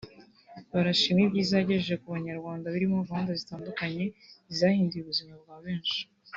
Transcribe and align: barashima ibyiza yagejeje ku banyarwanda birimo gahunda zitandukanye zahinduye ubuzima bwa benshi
barashima 0.71 1.19
ibyiza 1.25 1.53
yagejeje 1.57 1.95
ku 2.01 2.07
banyarwanda 2.15 2.73
birimo 2.73 2.97
gahunda 3.07 3.31
zitandukanye 3.41 4.05
zahinduye 4.57 5.01
ubuzima 5.03 5.33
bwa 5.43 5.57
benshi 5.65 5.99